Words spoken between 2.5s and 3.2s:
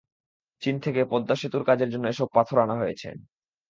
আনা হয়েছে।